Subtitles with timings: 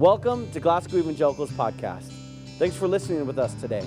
[0.00, 2.10] Welcome to Glasgow Evangelicals Podcast.
[2.58, 3.84] Thanks for listening with us today.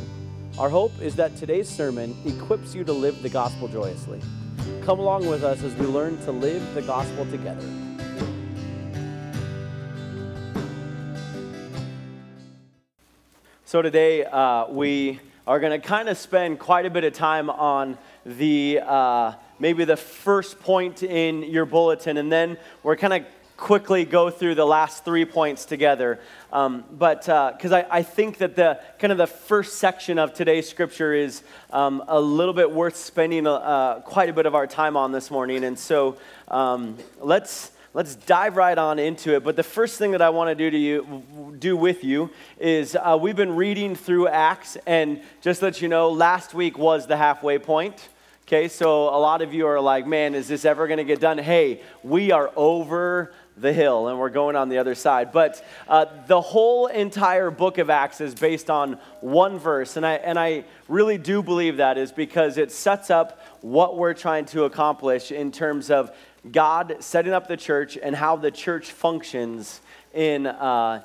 [0.59, 4.21] Our hope is that today's sermon equips you to live the gospel joyously.
[4.83, 7.67] Come along with us as we learn to live the gospel together.
[13.65, 17.49] So, today uh, we are going to kind of spend quite a bit of time
[17.49, 23.25] on the uh, maybe the first point in your bulletin, and then we're kind of
[23.57, 26.19] quickly go through the last three points together.
[26.51, 30.33] Um, but because uh, I, I, think that the kind of the first section of
[30.33, 34.67] today's scripture is um, a little bit worth spending uh, quite a bit of our
[34.67, 35.63] time on this morning.
[35.63, 36.17] And so
[36.49, 39.43] um, let's let's dive right on into it.
[39.43, 42.95] But the first thing that I want to do to you, do with you, is
[42.95, 47.17] uh, we've been reading through Acts, and just let you know, last week was the
[47.17, 48.09] halfway point.
[48.45, 51.21] Okay, so a lot of you are like, man, is this ever going to get
[51.21, 51.37] done?
[51.37, 55.31] Hey, we are over the hill and we're going on the other side.
[55.31, 59.97] But uh, the whole entire book of Acts is based on one verse.
[59.97, 64.13] And I, and I really do believe that is because it sets up what we're
[64.13, 66.11] trying to accomplish in terms of
[66.51, 69.81] God setting up the church and how the church functions
[70.13, 71.03] in, uh,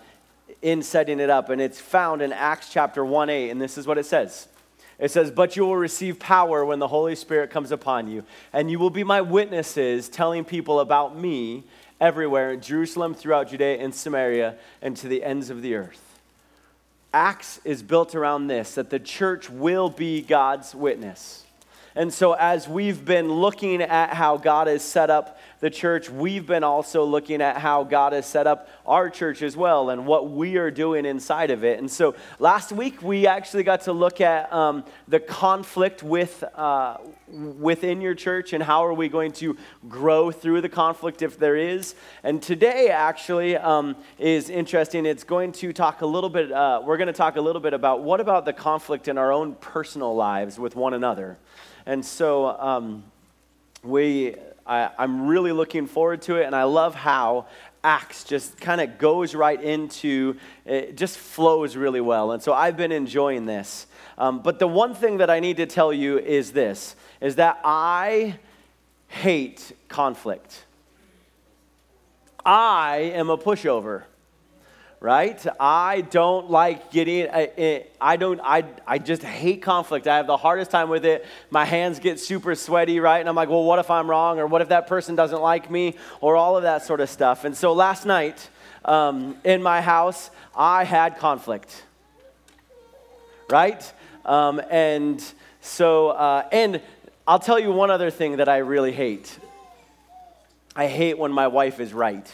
[0.63, 1.51] in setting it up.
[1.51, 3.51] And it's found in Acts chapter 1 8.
[3.51, 4.49] And this is what it says.
[4.99, 8.71] It says, But you will receive power when the Holy Spirit comes upon you, and
[8.71, 11.65] you will be my witnesses, telling people about me
[12.01, 16.19] everywhere in Jerusalem, throughout Judea and Samaria, and to the ends of the earth.
[17.13, 21.45] Acts is built around this that the church will be God's witness.
[21.95, 26.47] And so, as we've been looking at how God has set up the church, we've
[26.47, 30.31] been also looking at how God has set up our church as well and what
[30.31, 31.79] we are doing inside of it.
[31.79, 36.99] And so last week we actually got to look at um, the conflict with, uh,
[37.27, 39.57] within your church and how are we going to
[39.89, 41.97] grow through the conflict if there is.
[42.23, 45.07] And today actually um, is interesting.
[45.07, 47.75] It's going to talk a little bit, uh, we're going to talk a little bit
[47.75, 51.37] about what about the conflict in our own personal lives with one another.
[51.85, 53.03] And so um,
[53.83, 54.37] we
[54.69, 57.47] I, I'm really looking forward to it, and I love how
[57.83, 60.37] Acts just kind of goes right into,
[60.67, 62.33] it just flows really well.
[62.33, 63.87] And so I've been enjoying this.
[64.19, 67.61] Um, but the one thing that I need to tell you is this, is that
[67.65, 68.39] I
[69.07, 70.65] hate conflict.
[72.45, 74.05] I am a pushover
[75.01, 75.45] right?
[75.61, 80.09] I don't like getting, I, I don't, I, I just hate conflict.
[80.09, 81.25] I have the hardest time with it.
[81.51, 83.21] My hands get super sweaty, right?
[83.21, 84.41] And I'm like, well, what if I'm wrong?
[84.41, 85.95] Or what if that person doesn't like me?
[86.21, 87.45] Or all of that sort of stuff.
[87.45, 88.49] And so last night
[88.85, 91.85] um, in my house, I had conflict,
[93.49, 93.93] right?
[94.25, 95.23] Um, and
[95.61, 96.81] so, uh, and
[97.27, 99.39] I'll tell you one other thing that I really hate.
[100.75, 102.29] I hate when my wife is right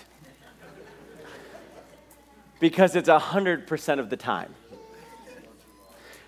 [2.64, 4.54] because it's 100% of the time.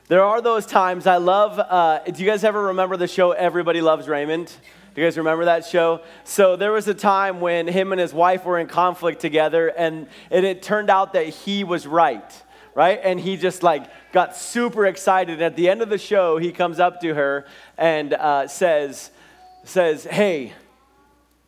[0.08, 1.58] There are those times I love.
[1.58, 4.52] Uh, do you guys ever remember the show Everybody Loves Raymond?
[4.94, 6.02] Do you guys remember that show?
[6.24, 10.08] So there was a time when him and his wife were in conflict together, and,
[10.30, 12.30] and it turned out that he was right,
[12.74, 13.00] right?
[13.02, 15.40] And he just like got super excited.
[15.40, 17.46] At the end of the show, he comes up to her
[17.78, 19.10] and uh, says,
[19.64, 20.52] says, "Hey,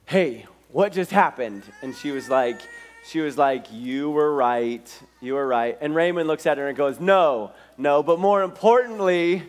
[0.06, 2.59] hey, what just happened?" And she was like,
[3.08, 5.02] she was like, You were right.
[5.20, 5.78] You were right.
[5.80, 9.42] And Raymond looks at her and goes, No, no, but more importantly,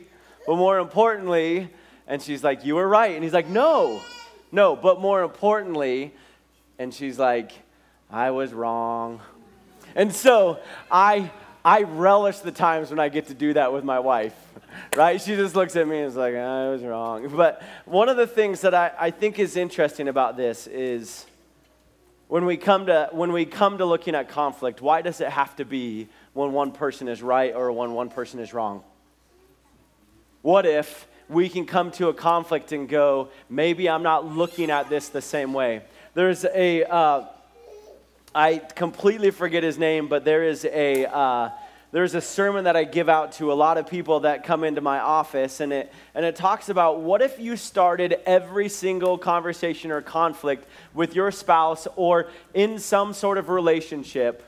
[0.47, 1.69] but more importantly,
[2.07, 3.13] and she's like, You were right.
[3.13, 4.01] And he's like, No,
[4.51, 6.13] no, but more importantly,
[6.77, 7.51] and she's like,
[8.09, 9.19] I was wrong.
[9.95, 10.59] And so
[10.89, 11.31] I
[11.63, 14.33] I relish the times when I get to do that with my wife,
[14.95, 15.21] right?
[15.21, 17.27] She just looks at me and is like, I was wrong.
[17.35, 21.25] But one of the things that I, I think is interesting about this is
[22.29, 25.53] when we come to when we come to looking at conflict why does it have
[25.57, 28.81] to be when one person is right or when one person is wrong?
[30.41, 34.89] What if we can come to a conflict and go maybe i'm not looking at
[34.89, 35.81] this the same way.
[36.13, 37.25] There's a uh,
[38.33, 41.49] I completely forget his name but there is a uh,
[41.91, 44.79] there's a sermon that I give out to a lot of people that come into
[44.79, 49.89] my office, and it, and it talks about what if you started every single conversation
[49.89, 54.43] or conflict with your spouse or in some sort of relationship,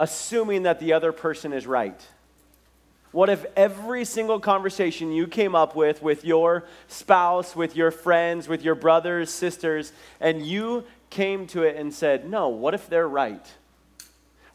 [0.00, 2.04] assuming that the other person is right?
[3.12, 8.48] What if every single conversation you came up with with your spouse, with your friends,
[8.48, 13.08] with your brothers, sisters, and you came to it and said, No, what if they're
[13.08, 13.46] right?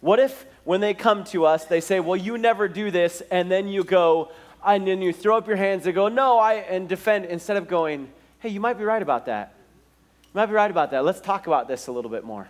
[0.01, 3.49] What if when they come to us, they say, Well, you never do this, and
[3.49, 4.31] then you go,
[4.65, 7.67] and then you throw up your hands and go, No, I, and defend, instead of
[7.67, 8.09] going,
[8.39, 9.53] Hey, you might be right about that.
[10.23, 11.05] You might be right about that.
[11.05, 12.47] Let's talk about this a little bit more.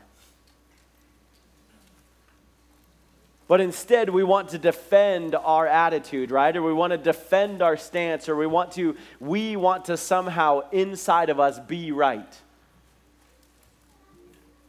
[3.49, 6.55] But instead, we want to defend our attitude, right?
[6.55, 10.61] Or we want to defend our stance, or we want to, we want to somehow
[10.71, 12.33] inside of us be right.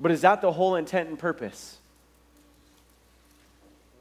[0.00, 1.78] But is that the whole intent and purpose?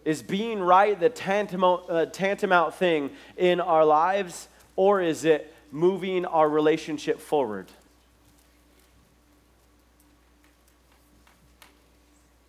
[0.03, 6.25] Is being right the tantamount, uh, tantamount thing in our lives, or is it moving
[6.25, 7.67] our relationship forward?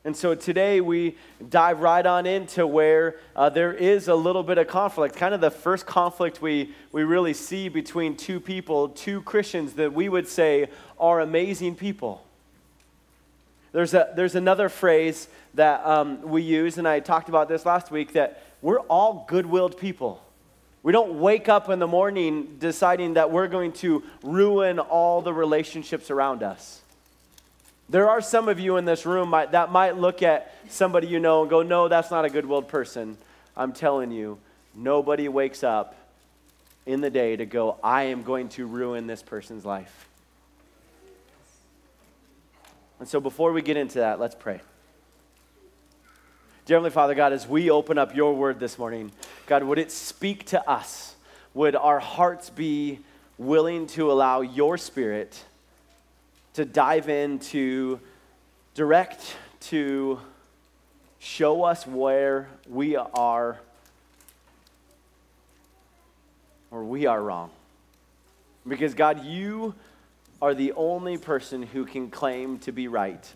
[0.04, 1.16] And so today we
[1.48, 5.40] dive right on into where uh, there is a little bit of conflict, kind of
[5.40, 10.26] the first conflict we, we really see between two people, two Christians that we would
[10.26, 10.68] say
[10.98, 12.24] are amazing people.
[13.72, 17.90] There's, a, there's another phrase that um, we use, and I talked about this last
[17.90, 20.22] week, that we're all good willed people.
[20.82, 25.32] We don't wake up in the morning deciding that we're going to ruin all the
[25.32, 26.80] relationships around us.
[27.88, 31.20] There are some of you in this room might, that might look at somebody you
[31.20, 33.16] know and go, No, that's not a good willed person.
[33.56, 34.38] I'm telling you,
[34.74, 35.94] nobody wakes up
[36.86, 40.08] in the day to go, I am going to ruin this person's life.
[43.02, 44.60] And so before we get into that, let's pray.
[46.66, 49.10] Dear Heavenly Father, God, as we open up your word this morning,
[49.46, 51.16] God, would it speak to us?
[51.52, 53.00] Would our hearts be
[53.38, 55.44] willing to allow your spirit?
[56.54, 57.98] to dive in to
[58.74, 60.20] direct, to
[61.18, 63.58] show us where we are
[66.70, 67.50] or we are wrong.
[68.68, 69.74] Because, God, you
[70.42, 73.32] are the only person who can claim to be right.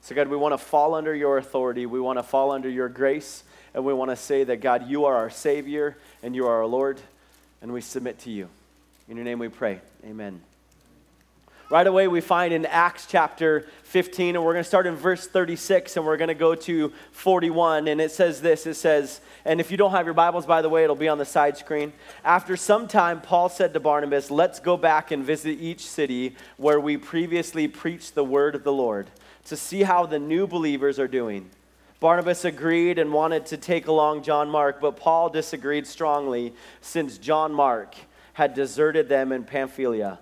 [0.00, 1.84] So, God, we want to fall under your authority.
[1.84, 3.44] We want to fall under your grace.
[3.74, 6.66] And we want to say that, God, you are our Savior and you are our
[6.66, 6.98] Lord.
[7.60, 8.48] And we submit to you.
[9.06, 9.80] In your name we pray.
[10.04, 10.40] Amen.
[11.68, 15.26] Right away, we find in Acts chapter 15, and we're going to start in verse
[15.26, 17.88] 36, and we're going to go to 41.
[17.88, 20.68] And it says this it says, and if you don't have your Bibles, by the
[20.68, 21.92] way, it'll be on the side screen.
[22.24, 26.78] After some time, Paul said to Barnabas, Let's go back and visit each city where
[26.78, 29.10] we previously preached the word of the Lord
[29.46, 31.50] to see how the new believers are doing.
[31.98, 37.52] Barnabas agreed and wanted to take along John Mark, but Paul disagreed strongly since John
[37.52, 37.96] Mark
[38.34, 40.20] had deserted them in Pamphylia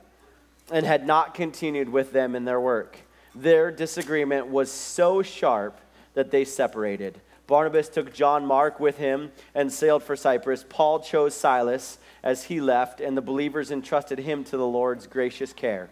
[0.71, 2.99] and had not continued with them in their work.
[3.35, 5.81] Their disagreement was so sharp
[6.15, 7.21] that they separated.
[7.47, 10.65] Barnabas took John Mark with him and sailed for Cyprus.
[10.67, 15.53] Paul chose Silas as he left, and the believers entrusted him to the Lord's gracious
[15.53, 15.91] care.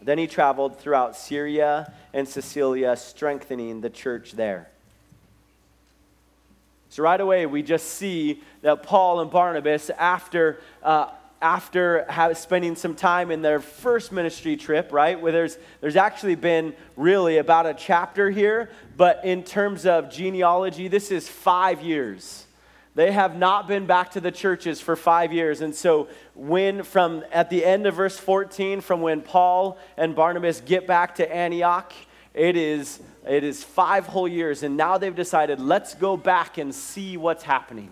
[0.00, 4.68] Then he traveled throughout Syria and Cilicia, strengthening the church there.
[6.88, 11.10] So, right away, we just see that Paul and Barnabas, after uh,
[11.40, 15.20] after have, spending some time in their first ministry trip, right?
[15.20, 20.88] Where there's, there's actually been really about a chapter here, but in terms of genealogy,
[20.88, 22.46] this is five years.
[22.94, 25.60] They have not been back to the churches for five years.
[25.60, 30.62] And so, when from at the end of verse 14, from when Paul and Barnabas
[30.62, 31.92] get back to Antioch,
[32.32, 34.62] it is, it is five whole years.
[34.62, 37.90] And now they've decided, let's go back and see what's happening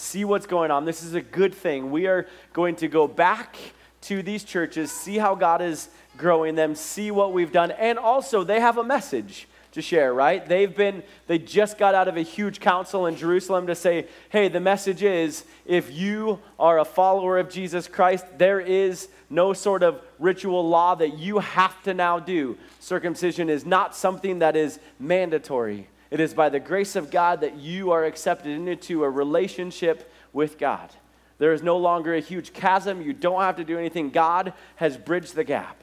[0.00, 0.84] see what's going on.
[0.84, 1.90] This is a good thing.
[1.90, 3.56] We are going to go back
[4.02, 8.42] to these churches, see how God is growing them, see what we've done, and also
[8.42, 10.44] they have a message to share, right?
[10.46, 14.48] They've been, they just got out of a huge council in Jerusalem to say, hey,
[14.48, 19.82] the message is if you are a follower of Jesus Christ, there is no sort
[19.82, 22.58] of ritual law that you have to now do.
[22.80, 25.86] Circumcision is not something that is mandatory.
[26.10, 30.58] It is by the grace of God that you are accepted into a relationship with
[30.58, 30.90] God.
[31.38, 33.00] There is no longer a huge chasm.
[33.00, 34.10] You don't have to do anything.
[34.10, 35.82] God has bridged the gap.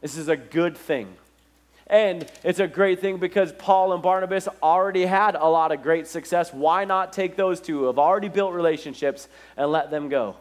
[0.00, 1.14] This is a good thing.
[1.86, 6.06] And it's a great thing because Paul and Barnabas already had a lot of great
[6.06, 6.52] success.
[6.52, 10.36] Why not take those two who have already built relationships and let them go?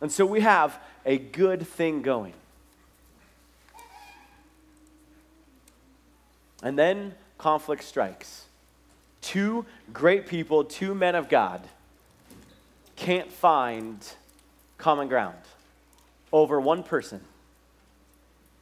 [0.00, 2.34] And so we have a good thing going.
[6.62, 8.46] And then conflict strikes.
[9.20, 11.62] Two great people, two men of God,
[12.96, 14.04] can't find
[14.76, 15.38] common ground
[16.32, 17.20] over one person.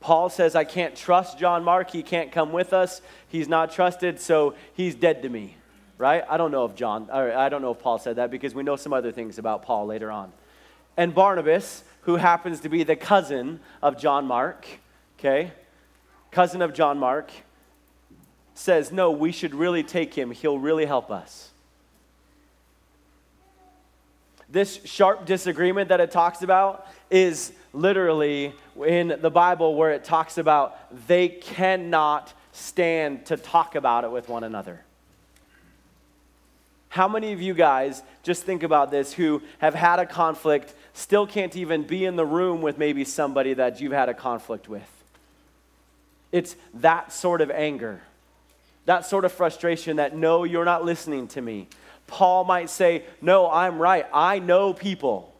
[0.01, 1.91] Paul says, I can't trust John Mark.
[1.91, 3.01] He can't come with us.
[3.29, 5.57] He's not trusted, so he's dead to me.
[5.99, 6.23] Right?
[6.29, 8.77] I don't know if John, I don't know if Paul said that because we know
[8.77, 10.33] some other things about Paul later on.
[10.97, 14.67] And Barnabas, who happens to be the cousin of John Mark,
[15.19, 15.53] okay?
[16.31, 17.31] Cousin of John Mark,
[18.57, 20.31] says, no, we should really take him.
[20.33, 21.51] He'll really help us.
[24.49, 28.53] this sharp disagreement that it talks about is literally
[28.87, 30.77] in the Bible where it talks about
[31.09, 34.81] they cannot stand to talk about it with one another.
[36.89, 41.27] How many of you guys, just think about this, who have had a conflict, still
[41.27, 44.89] can't even be in the room with maybe somebody that you've had a conflict with?
[46.33, 48.01] It's that sort of anger,
[48.87, 51.69] that sort of frustration that, no, you're not listening to me.
[52.07, 54.07] Paul might say, no, I'm right.
[54.13, 55.35] I know people.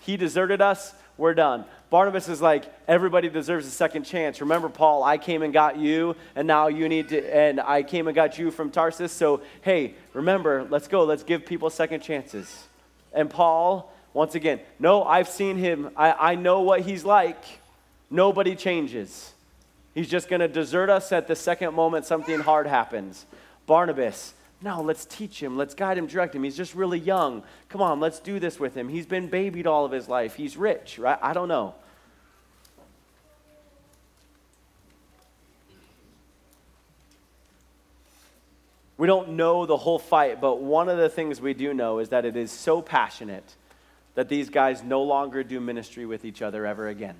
[0.00, 1.64] He deserted us, we're done.
[1.90, 4.40] Barnabas is like, everybody deserves a second chance.
[4.40, 8.08] Remember, Paul, I came and got you, and now you need to, and I came
[8.08, 9.12] and got you from Tarsus.
[9.12, 11.04] So, hey, remember, let's go.
[11.04, 12.66] Let's give people second chances.
[13.12, 15.90] And Paul, once again, no, I've seen him.
[15.94, 17.44] I, I know what he's like.
[18.10, 19.31] Nobody changes.
[19.94, 23.26] He's just going to desert us at the second moment something hard happens.
[23.66, 25.56] Barnabas, no, let's teach him.
[25.56, 26.44] Let's guide him, direct him.
[26.44, 27.42] He's just really young.
[27.68, 28.88] Come on, let's do this with him.
[28.88, 30.36] He's been babied all of his life.
[30.36, 31.18] He's rich, right?
[31.20, 31.74] I don't know.
[38.96, 42.10] We don't know the whole fight, but one of the things we do know is
[42.10, 43.56] that it is so passionate
[44.14, 47.16] that these guys no longer do ministry with each other ever again.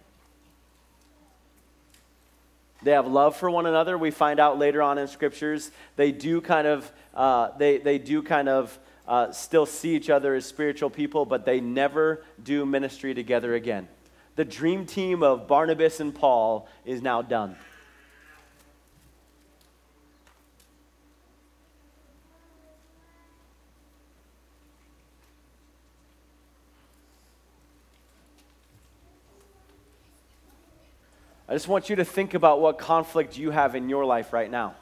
[2.83, 3.97] They have love for one another.
[3.97, 8.23] We find out later on in scriptures they do kind of uh, they they do
[8.23, 13.15] kind of uh, still see each other as spiritual people, but they never do ministry
[13.15, 13.89] together again.
[14.37, 17.57] The dream team of Barnabas and Paul is now done.
[31.53, 34.51] I just want you to think about what conflict you have in your life right
[34.51, 34.75] now.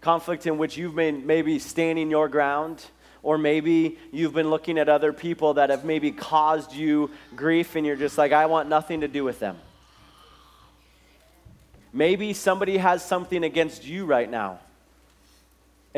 [0.00, 2.82] Conflict in which you've been maybe standing your ground,
[3.22, 7.84] or maybe you've been looking at other people that have maybe caused you grief and
[7.84, 9.58] you're just like, I want nothing to do with them.
[11.92, 14.58] Maybe somebody has something against you right now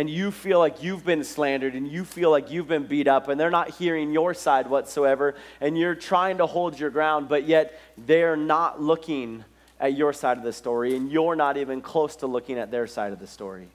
[0.01, 3.29] and you feel like you've been slandered and you feel like you've been beat up
[3.29, 7.47] and they're not hearing your side whatsoever and you're trying to hold your ground, but
[7.47, 9.45] yet they're not looking
[9.79, 12.87] at your side of the story and you're not even close to looking at their
[12.87, 13.69] side of the story.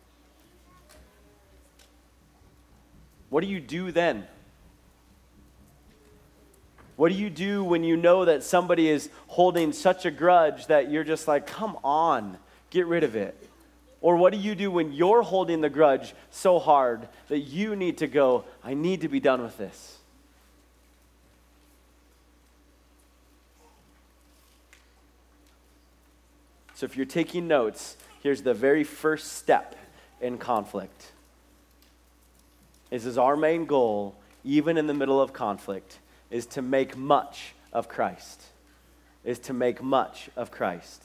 [3.29, 4.25] What do you do then?
[6.96, 10.89] What do you do when you know that somebody is holding such a grudge that
[10.89, 12.39] you're just like, come on,
[12.72, 13.48] get rid of it?
[14.05, 17.97] Or what do you do when you're holding the grudge so hard that you need
[17.97, 19.97] to go, I need to be done with this?
[26.75, 29.75] So if you're taking notes, here's the very first step
[30.21, 31.12] in conflict.
[32.91, 35.97] This is our main goal, even in the middle of conflict,
[36.29, 38.43] is to make much of Christ.
[39.24, 41.01] Is to make much of Christ.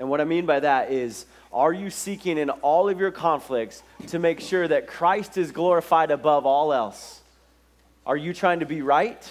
[0.00, 3.82] And what I mean by that is, are you seeking in all of your conflicts
[4.06, 7.20] to make sure that Christ is glorified above all else?
[8.06, 9.30] Are you trying to be right?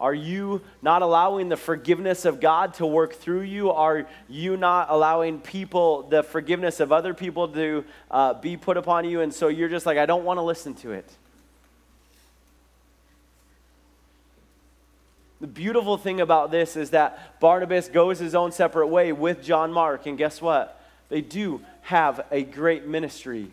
[0.00, 3.70] Are you not allowing the forgiveness of God to work through you?
[3.70, 9.08] Are you not allowing people, the forgiveness of other people to uh, be put upon
[9.08, 9.20] you?
[9.20, 11.08] And so you're just like, I don't want to listen to it.
[15.42, 19.72] The beautiful thing about this is that Barnabas goes his own separate way with John
[19.72, 20.80] Mark, and guess what?
[21.08, 23.50] They do have a great ministry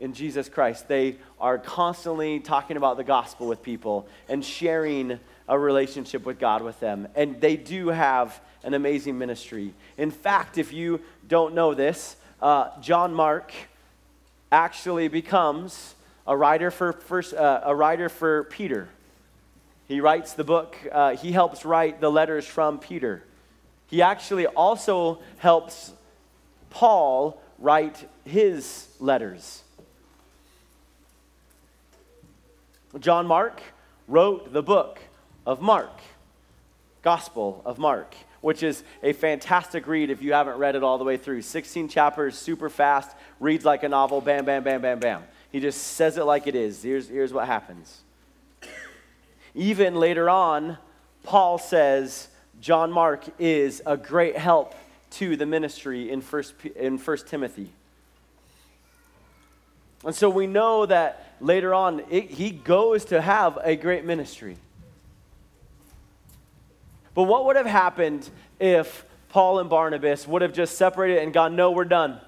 [0.00, 0.88] in Jesus Christ.
[0.88, 6.62] They are constantly talking about the gospel with people and sharing a relationship with God
[6.62, 7.06] with them.
[7.14, 9.74] And they do have an amazing ministry.
[9.96, 13.52] In fact, if you don't know this, uh, John Mark
[14.50, 15.94] actually becomes
[16.26, 18.88] a writer for, first, uh, a writer for Peter.
[19.88, 23.24] He writes the book, uh, he helps write the letters from Peter.
[23.88, 25.92] He actually also helps
[26.70, 29.62] Paul write his letters.
[32.98, 33.62] John Mark
[34.08, 34.98] wrote the book
[35.46, 36.00] of Mark,
[37.02, 41.04] Gospel of Mark, which is a fantastic read if you haven't read it all the
[41.04, 41.42] way through.
[41.42, 45.22] 16 chapters, super fast, reads like a novel, bam, bam, bam, bam, bam.
[45.50, 46.82] He just says it like it is.
[46.82, 48.02] Here's, here's what happens.
[49.54, 50.78] Even later on,
[51.24, 52.28] Paul says
[52.60, 54.74] John Mark is a great help
[55.10, 57.70] to the ministry in First, in First Timothy.
[60.04, 64.56] And so we know that later on, it, he goes to have a great ministry.
[67.14, 68.28] But what would have happened
[68.58, 72.20] if Paul and Barnabas would have just separated and gone, no, we're done.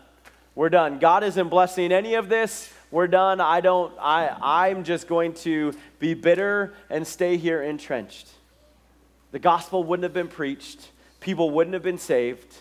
[0.55, 0.99] We're done.
[0.99, 3.41] God isn't blessing any of this we're done.
[3.41, 8.29] I don't, I, I'm just going to be bitter and stay here entrenched.
[9.33, 12.55] The gospel wouldn't have been preached, people wouldn't have been saved.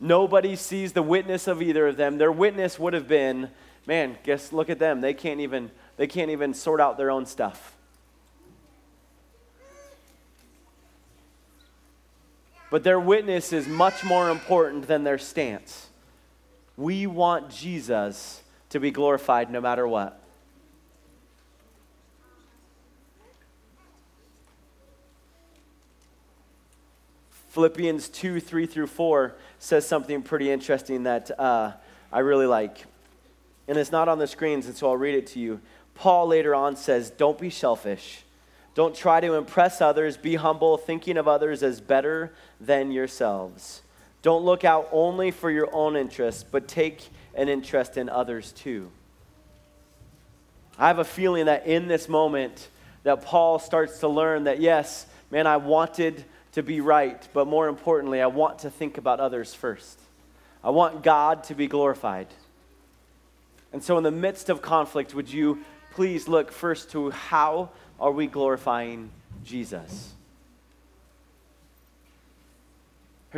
[0.00, 2.18] Nobody sees the witness of either of them.
[2.18, 3.50] Their witness would have been,
[3.86, 5.00] man, guess look at them.
[5.00, 7.76] They can't even they can't even sort out their own stuff.
[12.68, 15.86] But their witness is much more important than their stance.
[16.76, 20.20] We want Jesus to be glorified no matter what.
[27.50, 31.72] Philippians 2 3 through 4 says something pretty interesting that uh,
[32.12, 32.84] I really like.
[33.66, 35.60] And it's not on the screens, and so I'll read it to you.
[35.94, 38.22] Paul later on says, Don't be selfish.
[38.74, 40.16] Don't try to impress others.
[40.16, 43.82] Be humble, thinking of others as better than yourselves.
[44.22, 47.08] Don't look out only for your own interests, but take
[47.38, 48.90] an interest in others too.
[50.78, 52.68] I have a feeling that in this moment
[53.04, 57.68] that Paul starts to learn that yes, man, I wanted to be right, but more
[57.68, 59.98] importantly, I want to think about others first.
[60.62, 62.26] I want God to be glorified.
[63.72, 68.10] And so in the midst of conflict, would you please look first to how are
[68.10, 69.10] we glorifying
[69.44, 70.12] Jesus?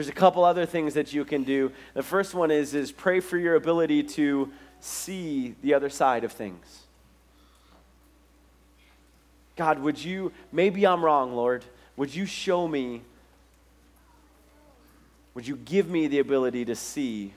[0.01, 1.73] There's a couple other things that you can do.
[1.93, 6.33] The first one is, is pray for your ability to see the other side of
[6.33, 6.85] things.
[9.57, 11.67] God, would you, maybe I'm wrong, Lord,
[11.99, 13.03] would you show me,
[15.35, 17.35] would you give me the ability to see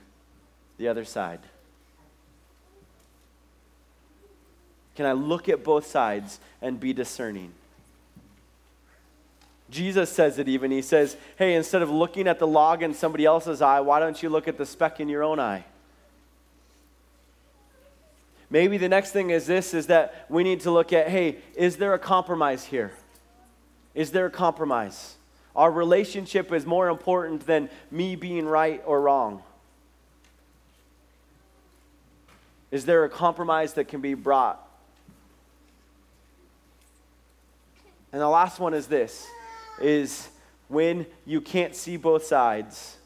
[0.78, 1.42] the other side?
[4.96, 7.52] Can I look at both sides and be discerning?
[9.74, 10.72] Jesus says it even.
[10.72, 14.22] He says, hey, instead of looking at the log in somebody else's eye, why don't
[14.22, 15.66] you look at the speck in your own eye?
[18.50, 21.78] Maybe the next thing is this is that we need to look at, hey, is
[21.78, 22.92] there a compromise here?
[23.96, 25.16] Is there a compromise?
[25.56, 29.42] Our relationship is more important than me being right or wrong.
[32.70, 34.60] Is there a compromise that can be brought?
[38.12, 39.28] And the last one is this
[39.82, 40.30] is
[40.68, 42.98] when you can't see both sides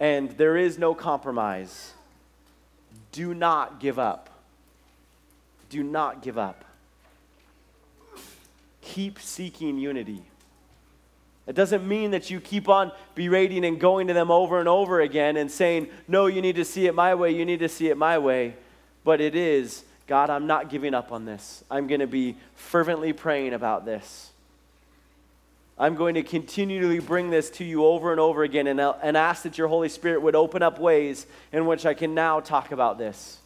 [0.00, 1.92] and there is no compromise,
[3.12, 4.30] do not give up.
[5.70, 6.64] Do not give up.
[8.80, 10.22] Keep seeking unity.
[11.46, 15.00] It doesn't mean that you keep on berating and going to them over and over
[15.00, 17.88] again and saying, No, you need to see it my way, you need to see
[17.88, 18.54] it my way.
[19.04, 21.62] But it is, God, I'm not giving up on this.
[21.70, 24.30] I'm going to be fervently praying about this.
[25.76, 29.42] I'm going to continually bring this to you over and over again and, and ask
[29.42, 32.96] that your Holy Spirit would open up ways in which I can now talk about
[32.96, 33.38] this.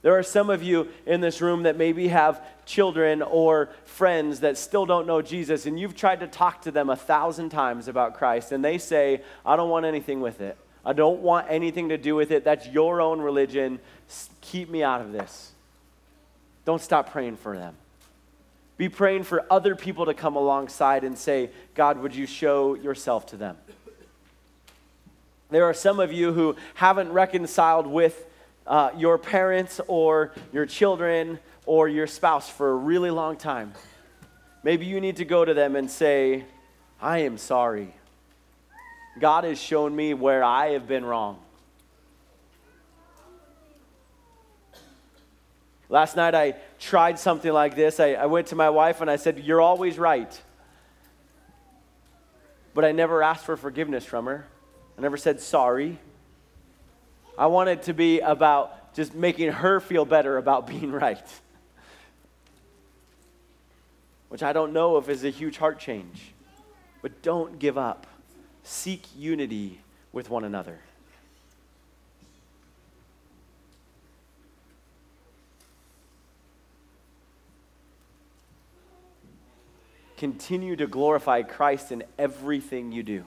[0.00, 4.58] There are some of you in this room that maybe have children or friends that
[4.58, 8.14] still don't know Jesus, and you've tried to talk to them a thousand times about
[8.14, 10.56] Christ, and they say, I don't want anything with it.
[10.84, 12.42] I don't want anything to do with it.
[12.42, 13.78] That's your own religion.
[14.40, 15.52] Keep me out of this.
[16.64, 17.76] Don't stop praying for them.
[18.82, 23.26] Be praying for other people to come alongside and say, God, would you show yourself
[23.26, 23.56] to them?
[25.50, 28.26] There are some of you who haven't reconciled with
[28.66, 33.72] uh, your parents or your children or your spouse for a really long time.
[34.64, 36.44] Maybe you need to go to them and say,
[37.00, 37.94] I am sorry.
[39.20, 41.38] God has shown me where I have been wrong.
[45.92, 48.00] Last night I tried something like this.
[48.00, 50.40] I, I went to my wife and I said, You're always right.
[52.72, 54.46] But I never asked for forgiveness from her.
[54.96, 55.98] I never said sorry.
[57.36, 61.28] I wanted to be about just making her feel better about being right.
[64.30, 66.32] Which I don't know if is a huge heart change.
[67.02, 68.06] But don't give up.
[68.62, 70.78] Seek unity with one another.
[80.22, 83.24] Continue to glorify Christ in everything you do.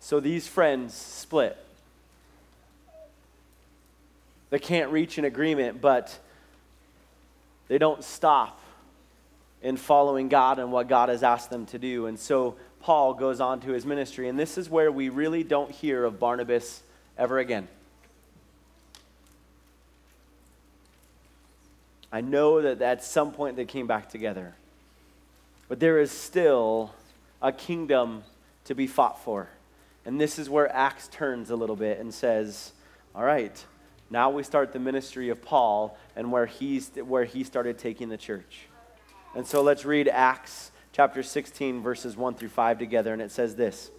[0.00, 1.54] So these friends split.
[4.48, 6.18] They can't reach an agreement, but
[7.68, 8.58] they don't stop
[9.60, 12.06] in following God and what God has asked them to do.
[12.06, 14.30] And so Paul goes on to his ministry.
[14.30, 16.82] And this is where we really don't hear of Barnabas
[17.18, 17.68] ever again.
[22.12, 24.54] I know that at some point they came back together.
[25.68, 26.94] But there is still
[27.42, 28.22] a kingdom
[28.64, 29.48] to be fought for.
[30.04, 32.72] And this is where Acts turns a little bit and says,
[33.14, 33.64] All right,
[34.08, 38.16] now we start the ministry of Paul and where, he's, where he started taking the
[38.16, 38.68] church.
[39.34, 43.12] And so let's read Acts chapter 16, verses 1 through 5 together.
[43.12, 43.90] And it says this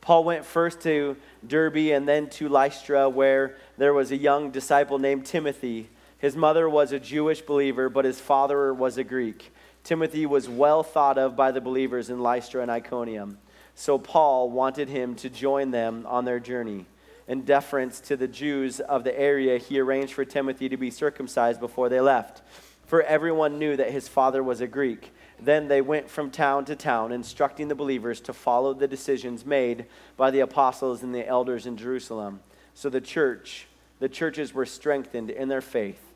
[0.00, 4.98] Paul went first to Derbe and then to Lystra, where there was a young disciple
[4.98, 5.88] named Timothy.
[6.22, 9.52] His mother was a Jewish believer, but his father was a Greek.
[9.82, 13.38] Timothy was well thought of by the believers in Lystra and Iconium.
[13.74, 16.86] So Paul wanted him to join them on their journey.
[17.26, 21.58] In deference to the Jews of the area, he arranged for Timothy to be circumcised
[21.58, 22.42] before they left,
[22.86, 25.12] for everyone knew that his father was a Greek.
[25.40, 29.86] Then they went from town to town, instructing the believers to follow the decisions made
[30.16, 32.42] by the apostles and the elders in Jerusalem.
[32.74, 33.66] So the church,
[33.98, 36.11] the churches were strengthened in their faith,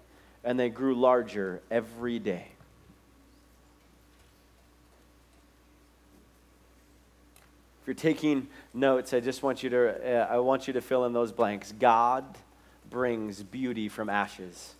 [0.46, 2.46] and they grew larger every day.
[7.82, 11.04] If you're taking notes, I just want you to uh, I want you to fill
[11.04, 11.72] in those blanks.
[11.72, 12.24] God
[12.88, 14.74] brings beauty from ashes.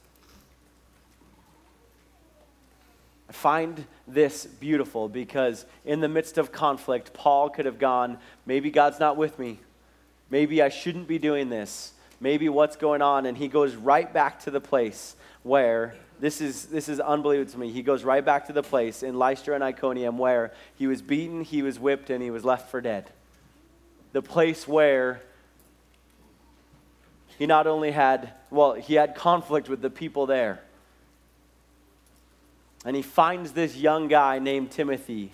[3.29, 8.71] I find this beautiful because in the midst of conflict, Paul could have gone, maybe
[8.71, 9.59] God's not with me.
[10.31, 11.93] Maybe I shouldn't be doing this.
[12.21, 13.27] Maybe what's going on?
[13.27, 17.59] And he goes right back to the place where this is, this is unbelievable to
[17.59, 17.71] me.
[17.71, 21.43] He goes right back to the place in Lystra and Iconium where he was beaten,
[21.43, 23.11] he was whipped, and he was left for dead.
[24.13, 25.23] The place where
[27.39, 30.61] he not only had, well, he had conflict with the people there
[32.87, 35.33] and he finds this young guy named Timothy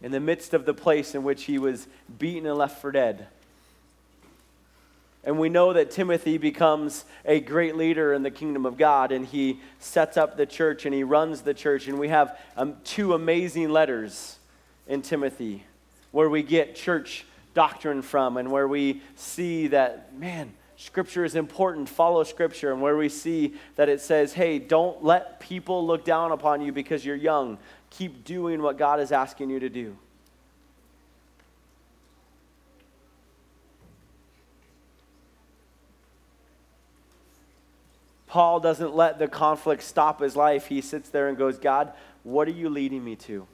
[0.00, 3.26] in the midst of the place in which he was beaten and left for dead.
[5.22, 9.26] And we know that Timothy becomes a great leader in the kingdom of God, and
[9.26, 11.88] he sets up the church and he runs the church.
[11.88, 14.38] And we have um, two amazing letters
[14.86, 15.64] in Timothy
[16.10, 21.90] where we get church doctrine from and where we see that, man, Scripture is important.
[21.90, 22.72] Follow Scripture.
[22.72, 26.72] And where we see that it says, hey, don't let people look down upon you
[26.72, 27.58] because you're young.
[27.90, 29.96] Keep doing what God is asking you to do.
[38.30, 40.66] Paul doesn't let the conflict stop his life.
[40.66, 43.44] He sits there and goes, God, what are you leading me to?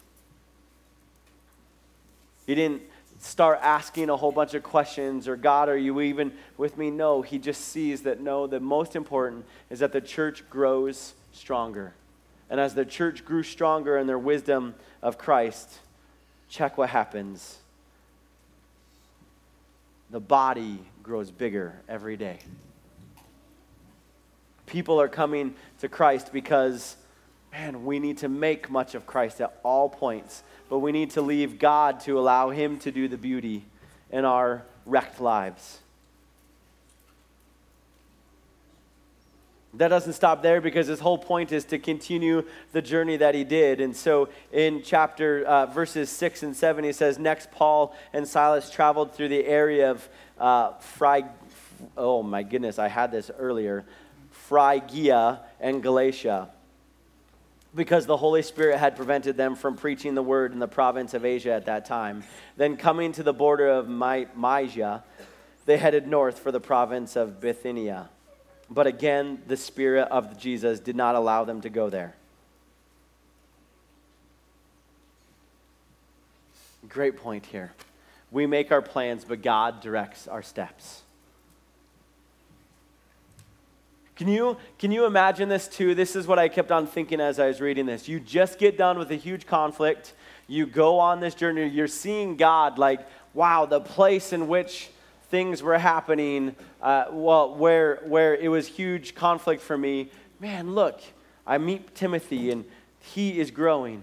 [2.47, 2.83] He didn't
[3.19, 6.91] start asking a whole bunch of questions or God, are you even with me?
[6.91, 11.95] No, he just sees that no, the most important is that the church grows stronger.
[12.51, 15.79] And as the church grew stronger in their wisdom of Christ,
[16.51, 17.61] check what happens.
[20.11, 22.41] The body grows bigger every day.
[24.67, 26.97] People are coming to Christ because,
[27.53, 31.23] man, we need to make much of Christ at all points but we need to
[31.23, 33.65] leave God to allow Him to do the beauty
[34.11, 35.81] in our wrecked lives.
[39.75, 43.45] That doesn't stop there because his whole point is to continue the journey that he
[43.45, 43.79] did.
[43.79, 48.71] And so in chapter uh, verses 6 and 7, he says, Next, Paul and Silas
[48.71, 51.29] traveled through the area of uh, Phryg-
[51.95, 53.85] oh my goodness, I had this earlier,
[54.49, 56.51] Phrygia and Galatia
[57.77, 61.27] because the Holy Spirit had prevented them from preaching the word in the province of
[61.27, 62.25] Asia at that time.
[62.57, 65.05] Then, coming to the border of My- Mysia,
[65.67, 68.09] they headed north for the province of Bithynia.
[68.71, 72.15] But again, the Spirit of Jesus did not allow them to go there.
[76.89, 77.73] Great point here.
[78.31, 81.03] We make our plans, but God directs our steps.
[84.17, 85.95] Can you, can you imagine this too?
[85.95, 88.09] This is what I kept on thinking as I was reading this.
[88.09, 90.15] You just get done with a huge conflict.
[90.47, 91.69] You go on this journey.
[91.69, 94.89] You're seeing God like, wow, the place in which
[95.29, 100.11] things were happening, uh, well, where, where it was huge conflict for me.
[100.41, 101.01] Man, look,
[101.47, 102.65] I meet Timothy and
[103.01, 104.03] he is growing.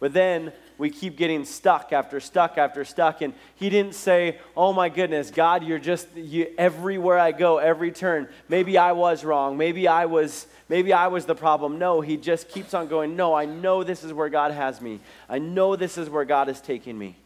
[0.00, 3.20] But then we keep getting stuck after stuck after stuck.
[3.20, 7.92] And he didn't say, Oh my goodness, God, you're just you, everywhere I go, every
[7.92, 8.28] turn.
[8.48, 9.58] Maybe I was wrong.
[9.58, 10.46] Maybe I was.
[10.70, 11.80] Maybe I was the problem.
[11.80, 13.16] No, he just keeps on going.
[13.16, 15.00] No, I know this is where God has me.
[15.28, 17.16] I know this is where God is taking me.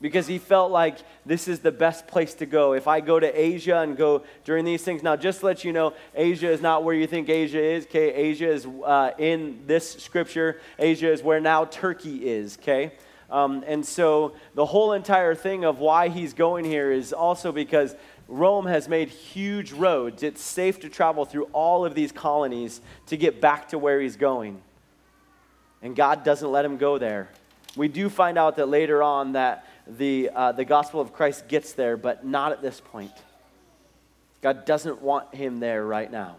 [0.00, 2.72] Because he felt like this is the best place to go.
[2.74, 5.94] If I go to Asia and go during these things, now just let you know,
[6.14, 7.84] Asia is not where you think Asia is.
[7.86, 10.60] Okay, Asia is uh, in this scripture.
[10.78, 12.58] Asia is where now Turkey is.
[12.60, 12.92] Okay.
[13.30, 17.96] Um, and so the whole entire thing of why he's going here is also because
[18.28, 20.22] Rome has made huge roads.
[20.22, 24.16] It's safe to travel through all of these colonies to get back to where he's
[24.16, 24.60] going.
[25.82, 27.28] And God doesn't let him go there
[27.76, 31.72] We do find out that later on that the, uh, the gospel of Christ gets
[31.72, 33.12] there, but not at this point.
[34.40, 36.36] God doesn't want him there right now.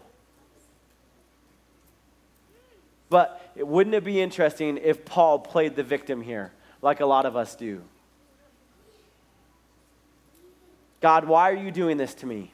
[3.08, 7.36] But wouldn't it be interesting if Paul played the victim here, like a lot of
[7.36, 7.82] us do?
[11.00, 12.52] God, why are you doing this to me?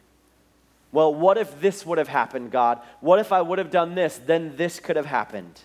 [0.90, 2.80] Well, what if this would have happened, God?
[3.00, 4.18] What if I would have done this?
[4.18, 5.60] Then this could have happened.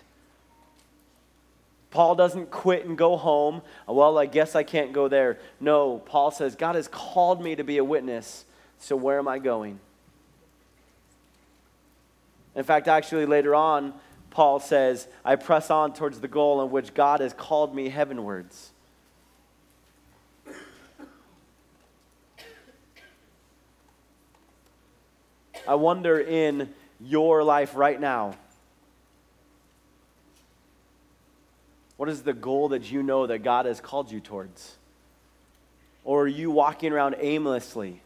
[1.90, 3.62] Paul doesn't quit and go home.
[3.86, 5.38] Well, I guess I can't go there.
[5.58, 8.44] No, Paul says, God has called me to be a witness,
[8.78, 9.80] so where am I going?
[12.54, 13.94] In fact, actually, later on,
[14.30, 18.72] Paul says, I press on towards the goal in which God has called me heavenwards.
[25.66, 28.34] I wonder in your life right now,
[31.98, 34.76] what is the goal that you know that God has called you towards?
[36.04, 38.00] Or are you walking around aimlessly?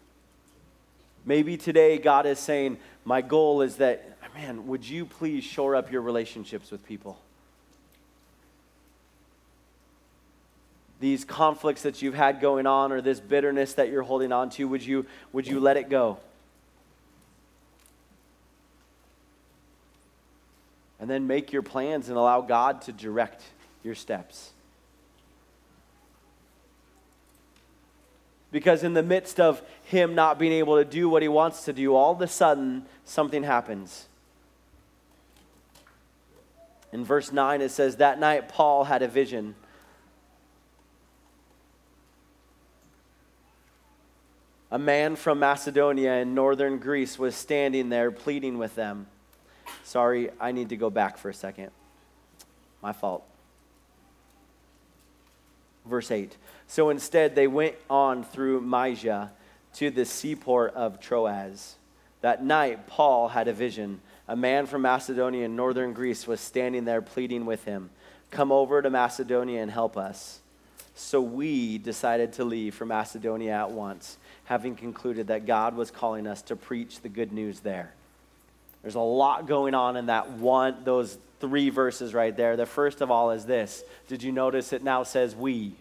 [1.25, 5.93] Maybe today God is saying, My goal is that, man, would you please shore up
[5.93, 7.19] your relationships with people?
[10.99, 14.65] These conflicts that you've had going on or this bitterness that you're holding on to,
[14.65, 16.19] would you, would you let it go?
[21.03, 23.43] and then make your plans and allow God to direct
[23.83, 24.53] your steps.
[28.51, 31.73] Because in the midst of him not being able to do what he wants to
[31.73, 34.07] do, all of a sudden something happens.
[36.93, 39.55] In verse 9, it says, That night Paul had a vision.
[44.71, 49.07] A man from Macedonia in northern Greece was standing there pleading with them.
[49.85, 51.71] Sorry, I need to go back for a second.
[52.83, 53.25] My fault.
[55.87, 56.37] Verse 8.
[56.67, 59.33] So instead, they went on through Mysia
[59.75, 61.77] to the seaport of Troas.
[62.21, 64.01] That night, Paul had a vision.
[64.29, 67.91] A man from Macedonia in northern Greece was standing there pleading with him,
[68.31, 70.41] Come over to Macedonia and help us.
[70.95, 76.27] So we decided to leave for Macedonia at once, having concluded that God was calling
[76.27, 77.93] us to preach the good news there.
[78.83, 82.57] There's a lot going on in that one, those three verses right there.
[82.57, 83.83] The first of all is this.
[84.09, 85.75] Did you notice it now says we?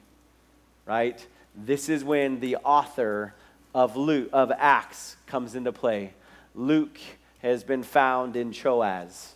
[0.86, 1.26] Right?
[1.56, 3.34] This is when the author
[3.74, 6.14] of Luke of Acts comes into play.
[6.56, 7.00] Luke
[7.42, 9.34] has been found in Troas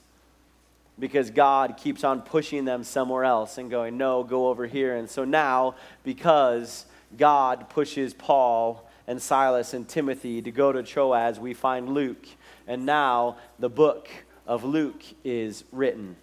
[0.99, 4.95] because God keeps on pushing them somewhere else and going, no, go over here.
[4.95, 6.85] And so now, because
[7.17, 12.25] God pushes Paul and Silas and Timothy to go to Troas, we find Luke
[12.67, 14.09] and now the book
[14.47, 16.15] of Luke is written.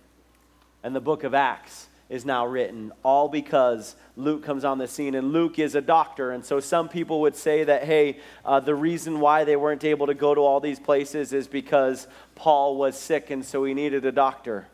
[0.83, 5.15] And the book of Acts is now written, all because Luke comes on the scene.
[5.15, 6.33] And Luke is a doctor.
[6.33, 10.09] And so some people would say that, hey, uh, the reason why they weren't able
[10.09, 14.05] to go to all these places is because Paul was sick and so he needed
[14.05, 14.67] a doctor.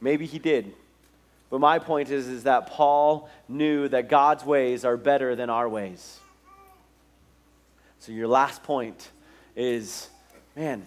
[0.00, 0.72] Maybe he did.
[1.50, 5.68] But my point is, is that Paul knew that God's ways are better than our
[5.68, 6.18] ways.
[8.02, 9.12] So, your last point
[9.54, 10.08] is
[10.56, 10.84] man,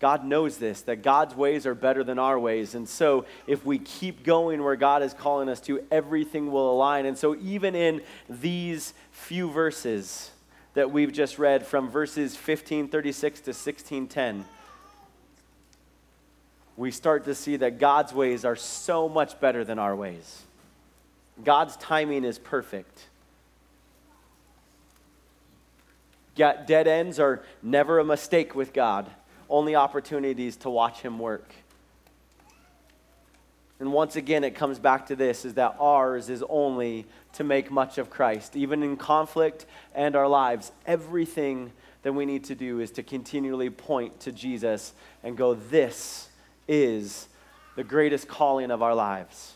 [0.00, 2.74] God knows this, that God's ways are better than our ways.
[2.74, 7.06] And so, if we keep going where God is calling us to, everything will align.
[7.06, 10.30] And so, even in these few verses
[10.74, 14.44] that we've just read from verses 1536 to 1610,
[16.76, 20.42] we start to see that God's ways are so much better than our ways.
[21.42, 23.06] God's timing is perfect.
[26.38, 29.10] Dead ends are never a mistake with God,
[29.50, 31.52] only opportunities to watch Him work.
[33.80, 37.70] And once again, it comes back to this is that ours is only to make
[37.70, 38.56] much of Christ.
[38.56, 41.72] Even in conflict and our lives, everything
[42.02, 46.28] that we need to do is to continually point to Jesus and go, This
[46.66, 47.28] is
[47.76, 49.54] the greatest calling of our lives.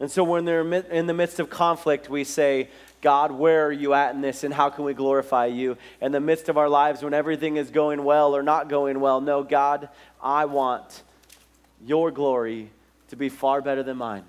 [0.00, 2.68] And so when they're in the midst of conflict, we say,
[3.04, 5.76] God, where are you at in this and how can we glorify you?
[6.00, 9.20] In the midst of our lives, when everything is going well or not going well,
[9.20, 9.90] no, God,
[10.22, 11.02] I want
[11.84, 12.70] your glory
[13.08, 14.24] to be far better than mine.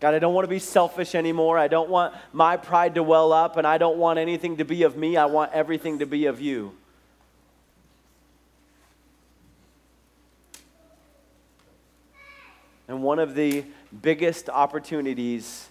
[0.00, 1.56] God, I don't want to be selfish anymore.
[1.56, 4.82] I don't want my pride to well up, and I don't want anything to be
[4.82, 5.16] of me.
[5.16, 6.74] I want everything to be of you.
[12.86, 13.64] And one of the
[14.02, 15.70] biggest opportunities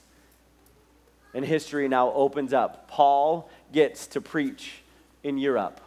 [1.34, 2.88] in history now opens up.
[2.88, 4.82] Paul gets to preach
[5.24, 5.82] in Europe.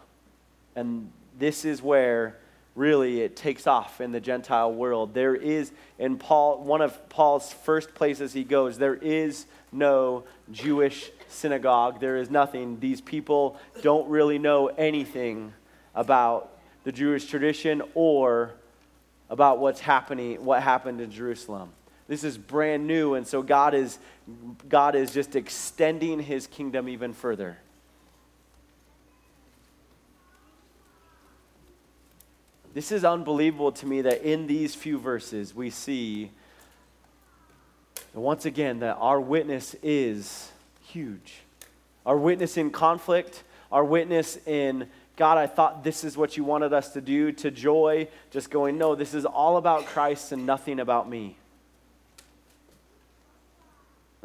[0.75, 2.37] And this is where
[2.75, 5.15] really it takes off in the Gentile world.
[5.15, 11.11] There is, in Paul, one of Paul's first places he goes, there is no Jewish
[11.29, 12.01] synagogue.
[12.01, 12.79] There is nothing.
[12.81, 15.53] These people don't really know anything
[15.95, 16.53] about
[16.85, 18.53] the Jewish tradition or
[19.29, 21.71] about what's happening, what happened in Jerusalem.
[22.09, 23.99] This is brand new, and so God is,
[24.69, 27.59] God is just extending his kingdom even further.
[32.75, 36.31] This is unbelievable to me that in these few verses we see
[38.13, 40.51] once again that our witness is
[40.83, 41.35] huge.
[42.05, 46.73] Our witness in conflict, our witness in God, I thought this is what you wanted
[46.73, 50.79] us to do, to joy, just going, no, this is all about Christ and nothing
[50.79, 51.37] about me.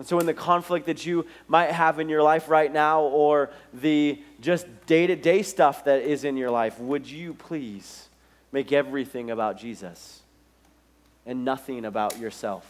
[0.02, 3.52] And so, in the conflict that you might have in your life right now, or
[3.72, 8.10] the just day to day stuff that is in your life, would you please
[8.52, 10.24] make everything about Jesus
[11.24, 12.66] and nothing about yourself?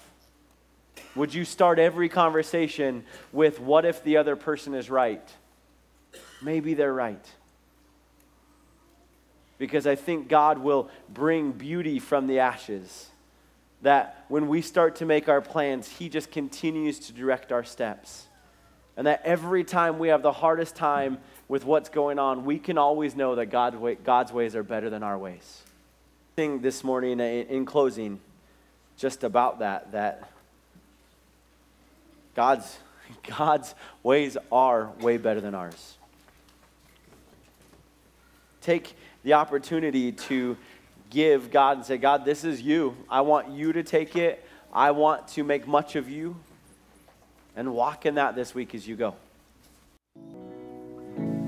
[1.16, 5.26] Would you start every conversation with, What if the other person is right?
[6.42, 7.26] Maybe they're right.
[9.58, 13.11] Because I think God will bring beauty from the ashes.
[13.82, 18.28] That when we start to make our plans, He just continues to direct our steps.
[18.98, 21.18] And that every time we have the hardest time
[21.48, 25.18] with what's going on, we can always know that God's ways are better than our
[25.18, 25.64] ways.
[26.36, 28.20] Thing this morning in closing,
[28.98, 30.30] just about that, that
[32.36, 32.78] God's,
[33.38, 35.98] God's ways are way better than ours.
[38.62, 40.58] Take the opportunity to
[41.12, 42.98] give God and say, God, this is you.
[43.08, 44.44] I want you to take it.
[44.74, 46.36] I want to make much of you.
[47.56, 49.16] And walk in that this week as you go.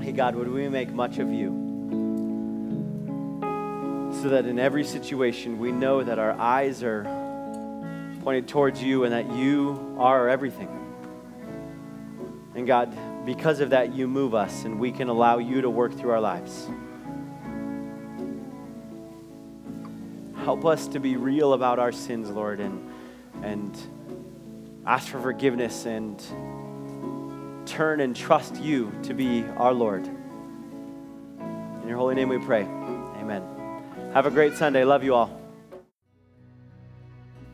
[0.01, 1.71] Hey, God, would we make much of you?
[4.21, 7.03] So that in every situation we know that our eyes are
[8.21, 10.69] pointed towards you and that you are everything.
[12.53, 12.95] And God,
[13.25, 16.21] because of that, you move us and we can allow you to work through our
[16.21, 16.67] lives.
[20.53, 22.87] Help us to be real about our sins, Lord, and,
[23.41, 23.75] and
[24.85, 26.23] ask for forgiveness and
[27.65, 30.05] turn and trust you to be our Lord.
[30.05, 32.61] In your holy name we pray.
[32.61, 33.41] Amen.
[34.13, 34.83] Have a great Sunday.
[34.83, 35.41] Love you all.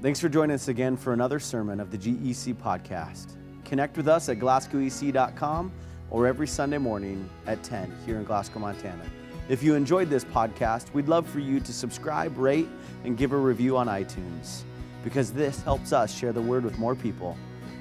[0.02, 3.38] Thanks for joining us again for another sermon of the GEC podcast.
[3.64, 5.72] Connect with us at glasgowec.com
[6.12, 9.06] or every Sunday morning at 10 here in Glasgow, Montana.
[9.50, 12.68] If you enjoyed this podcast, we'd love for you to subscribe, rate,
[13.04, 14.62] and give a review on iTunes
[15.04, 17.36] because this helps us share the word with more people.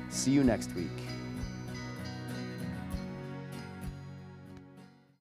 [0.09, 0.89] See you next week.